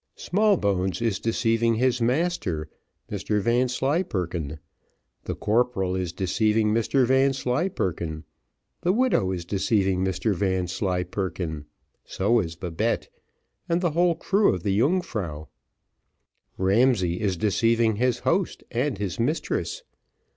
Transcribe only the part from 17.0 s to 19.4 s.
is deceiving his host and his